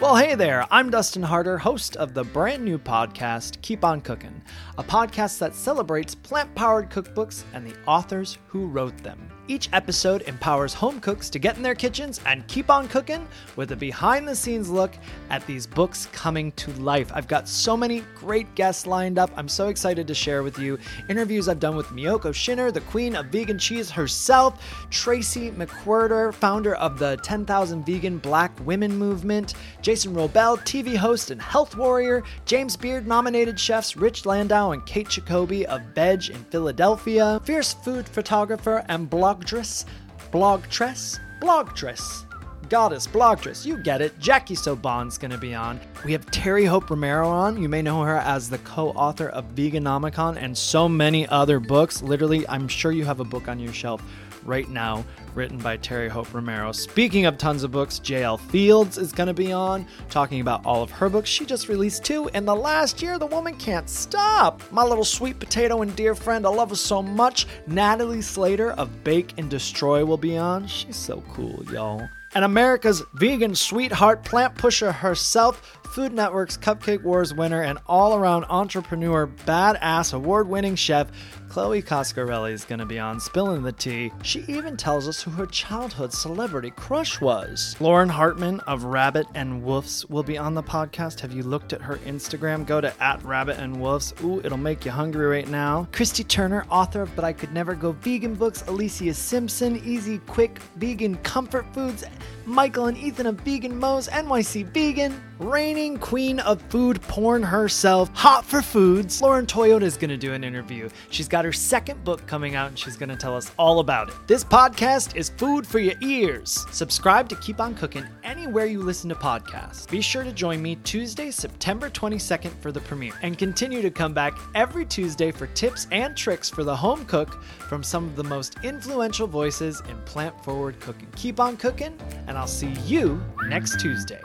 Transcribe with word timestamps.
Well, 0.00 0.16
hey 0.16 0.34
there, 0.34 0.66
I'm 0.70 0.88
Dustin 0.88 1.22
Harder, 1.22 1.58
host 1.58 1.96
of 1.96 2.14
the 2.14 2.24
brand 2.24 2.64
new 2.64 2.78
podcast, 2.78 3.60
Keep 3.60 3.84
On 3.84 4.00
Cooking, 4.00 4.40
a 4.78 4.82
podcast 4.82 5.38
that 5.40 5.54
celebrates 5.54 6.14
plant 6.14 6.54
powered 6.54 6.88
cookbooks 6.88 7.44
and 7.52 7.66
the 7.66 7.76
authors 7.86 8.38
who 8.46 8.66
wrote 8.66 8.96
them. 9.02 9.30
Each 9.46 9.68
episode 9.72 10.22
empowers 10.22 10.72
home 10.72 11.00
cooks 11.00 11.28
to 11.30 11.40
get 11.40 11.56
in 11.56 11.62
their 11.62 11.74
kitchens 11.74 12.20
and 12.24 12.46
keep 12.46 12.70
on 12.70 12.86
cooking 12.86 13.26
with 13.56 13.72
a 13.72 13.76
behind 13.76 14.28
the 14.28 14.36
scenes 14.36 14.70
look 14.70 14.92
at 15.28 15.44
these 15.44 15.66
books 15.66 16.06
coming 16.12 16.52
to 16.52 16.70
life. 16.74 17.10
I've 17.12 17.26
got 17.26 17.48
so 17.48 17.76
many 17.76 18.04
great 18.14 18.54
guests 18.54 18.86
lined 18.86 19.18
up. 19.18 19.30
I'm 19.36 19.48
so 19.48 19.66
excited 19.66 20.06
to 20.06 20.14
share 20.14 20.44
with 20.44 20.56
you 20.60 20.78
interviews 21.08 21.48
I've 21.48 21.58
done 21.58 21.74
with 21.74 21.88
Miyoko 21.88 22.32
Schinner, 22.32 22.72
the 22.72 22.80
queen 22.82 23.16
of 23.16 23.26
vegan 23.26 23.58
cheese 23.58 23.90
herself, 23.90 24.64
Tracye 24.88 25.52
McQuirter, 25.52 26.32
founder 26.32 26.76
of 26.76 27.00
the 27.00 27.16
10,000 27.24 27.84
Vegan 27.84 28.18
Black 28.18 28.52
Women 28.64 28.96
Movement, 28.96 29.54
Jason 29.90 30.14
Wrobel, 30.14 30.56
TV 30.58 30.96
host 30.96 31.32
and 31.32 31.42
health 31.42 31.76
warrior, 31.76 32.22
James 32.44 32.76
Beard 32.76 33.08
nominated 33.08 33.58
chefs 33.58 33.96
Rich 33.96 34.24
Landau 34.24 34.70
and 34.70 34.86
Kate 34.86 35.08
Jacoby 35.08 35.66
of 35.66 35.82
Vedge 35.96 36.30
in 36.30 36.44
Philadelphia, 36.44 37.40
fierce 37.42 37.72
food 37.72 38.08
photographer 38.08 38.84
and 38.88 39.10
blogdress, 39.10 39.86
blogtress, 40.30 41.18
blogtress. 41.40 42.24
Goddess, 42.68 43.08
blogtress, 43.08 43.66
you 43.66 43.82
get 43.82 44.00
it. 44.00 44.16
Jackie 44.20 44.54
Sobon's 44.54 45.18
gonna 45.18 45.36
be 45.36 45.56
on. 45.56 45.80
We 46.04 46.12
have 46.12 46.24
Terry 46.30 46.66
Hope 46.66 46.88
Romero 46.88 47.28
on. 47.28 47.60
You 47.60 47.68
may 47.68 47.82
know 47.82 48.02
her 48.02 48.18
as 48.18 48.48
the 48.48 48.58
co-author 48.58 49.30
of 49.30 49.56
Veganomicon 49.56 50.36
and 50.40 50.56
so 50.56 50.88
many 50.88 51.26
other 51.26 51.58
books. 51.58 52.00
Literally, 52.00 52.46
I'm 52.46 52.68
sure 52.68 52.92
you 52.92 53.04
have 53.06 53.18
a 53.18 53.24
book 53.24 53.48
on 53.48 53.58
your 53.58 53.72
shelf 53.72 54.04
right 54.44 54.68
now 54.68 55.04
written 55.34 55.58
by 55.58 55.76
Terry 55.76 56.08
Hope 56.08 56.32
Romero. 56.32 56.72
Speaking 56.72 57.26
of 57.26 57.38
tons 57.38 57.62
of 57.62 57.70
books, 57.70 58.00
JL 58.00 58.38
Fields 58.38 58.98
is 58.98 59.12
going 59.12 59.26
to 59.28 59.34
be 59.34 59.52
on 59.52 59.86
talking 60.08 60.40
about 60.40 60.64
all 60.64 60.82
of 60.82 60.90
her 60.90 61.08
books. 61.08 61.28
She 61.28 61.44
just 61.44 61.68
released 61.68 62.04
two 62.04 62.28
in 62.34 62.44
the 62.44 62.54
last 62.54 63.02
year. 63.02 63.18
The 63.18 63.26
woman 63.26 63.56
can't 63.56 63.88
stop. 63.88 64.62
My 64.72 64.84
little 64.84 65.04
sweet 65.04 65.38
potato 65.38 65.82
and 65.82 65.94
dear 65.96 66.14
friend, 66.14 66.46
I 66.46 66.50
love 66.50 66.70
her 66.70 66.76
so 66.76 67.02
much. 67.02 67.46
Natalie 67.66 68.22
Slater 68.22 68.72
of 68.72 69.04
Bake 69.04 69.34
and 69.38 69.48
Destroy 69.50 70.04
will 70.04 70.16
be 70.16 70.36
on. 70.36 70.66
She's 70.66 70.96
so 70.96 71.22
cool, 71.32 71.64
y'all. 71.72 72.08
And 72.34 72.44
America's 72.44 73.02
vegan 73.14 73.56
sweetheart 73.56 74.22
plant 74.22 74.54
pusher 74.54 74.92
herself, 74.92 75.79
Food 75.90 76.12
Network's 76.12 76.56
Cupcake 76.56 77.02
Wars 77.02 77.34
winner 77.34 77.62
and 77.62 77.80
all 77.84 78.14
around 78.14 78.44
entrepreneur, 78.44 79.26
badass 79.26 80.14
award 80.14 80.46
winning 80.48 80.76
chef, 80.76 81.08
Chloe 81.48 81.82
Coscarelli 81.82 82.52
is 82.52 82.64
going 82.64 82.78
to 82.78 82.86
be 82.86 83.00
on 83.00 83.18
Spilling 83.18 83.64
the 83.64 83.72
Tea. 83.72 84.12
She 84.22 84.44
even 84.46 84.76
tells 84.76 85.08
us 85.08 85.20
who 85.20 85.32
her 85.32 85.46
childhood 85.46 86.12
celebrity 86.12 86.70
crush 86.70 87.20
was. 87.20 87.74
Lauren 87.80 88.08
Hartmann 88.08 88.60
of 88.68 88.84
Rabbit 88.84 89.26
and 89.34 89.64
Wolves 89.64 90.06
will 90.08 90.22
be 90.22 90.38
on 90.38 90.54
the 90.54 90.62
podcast. 90.62 91.18
Have 91.18 91.32
you 91.32 91.42
looked 91.42 91.72
at 91.72 91.82
her 91.82 91.96
Instagram? 91.96 92.64
Go 92.64 92.80
to 92.80 93.02
at 93.02 93.20
Rabbit 93.24 93.58
and 93.58 93.80
Wolves. 93.80 94.14
Ooh, 94.22 94.38
it'll 94.44 94.58
make 94.58 94.84
you 94.84 94.92
hungry 94.92 95.26
right 95.26 95.48
now. 95.48 95.88
Kristy 95.90 96.26
Turner, 96.26 96.64
author 96.70 97.02
of 97.02 97.16
But 97.16 97.24
I 97.24 97.32
Could 97.32 97.52
Never 97.52 97.74
Go 97.74 97.90
Vegan 97.90 98.36
books. 98.36 98.62
Alicia 98.68 99.12
Simpson, 99.12 99.82
Easy 99.84 100.18
Quick 100.18 100.60
Vegan 100.76 101.16
Comfort 101.16 101.66
Foods. 101.74 102.04
Michael 102.46 102.86
and 102.86 102.96
Ethan 102.96 103.26
of 103.26 103.40
Vegan 103.40 103.76
Mo's, 103.76 104.06
NYC 104.06 104.66
Vegan, 104.66 105.20
reigning 105.40 105.96
queen 105.96 106.38
of 106.40 106.60
food 106.62 107.00
porn 107.02 107.42
herself, 107.42 108.10
Hot 108.14 108.44
for 108.44 108.60
Foods. 108.60 109.22
Lauren 109.22 109.46
Toyota 109.46 109.82
is 109.82 109.96
going 109.96 110.10
to 110.10 110.16
do 110.18 110.34
an 110.34 110.44
interview. 110.44 110.88
She's 111.08 111.28
got 111.28 111.44
her 111.46 111.52
second 111.52 112.04
book 112.04 112.26
coming 112.26 112.54
out 112.54 112.68
and 112.68 112.78
she's 112.78 112.96
going 112.96 113.08
to 113.08 113.16
tell 113.16 113.34
us 113.34 113.50
all 113.58 113.80
about 113.80 114.10
it. 114.10 114.14
This 114.26 114.44
podcast 114.44 115.16
is 115.16 115.30
food 115.30 115.66
for 115.66 115.78
your 115.78 115.94
ears. 116.02 116.66
Subscribe 116.70 117.28
to 117.30 117.36
Keep 117.36 117.60
On 117.60 117.74
Cooking 117.74 118.04
anywhere 118.22 118.66
you 118.66 118.82
listen 118.82 119.08
to 119.08 119.14
podcasts. 119.14 119.88
Be 119.90 120.02
sure 120.02 120.24
to 120.24 120.32
join 120.32 120.60
me 120.60 120.76
Tuesday, 120.76 121.30
September 121.30 121.88
22nd 121.88 122.52
for 122.60 122.70
the 122.70 122.80
premiere 122.80 123.14
and 123.22 123.38
continue 123.38 123.80
to 123.80 123.90
come 123.90 124.12
back 124.12 124.36
every 124.54 124.84
Tuesday 124.84 125.32
for 125.32 125.46
tips 125.48 125.86
and 125.90 126.16
tricks 126.16 126.50
for 126.50 126.64
the 126.64 126.76
home 126.76 127.06
cook 127.06 127.42
from 127.42 127.82
some 127.82 128.04
of 128.04 128.16
the 128.16 128.24
most 128.24 128.56
influential 128.62 129.26
voices 129.26 129.80
in 129.88 129.96
plant 130.02 130.44
forward 130.44 130.78
cooking. 130.80 131.08
Keep 131.16 131.40
on 131.40 131.56
cooking, 131.56 131.96
and 132.26 132.36
I'll 132.36 132.46
see 132.46 132.72
you 132.84 133.22
next 133.48 133.80
Tuesday. 133.80 134.20